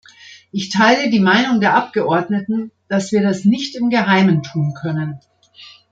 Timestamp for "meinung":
1.19-1.59